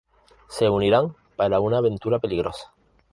[0.49, 2.73] Se unirán para una aventura peligrosa.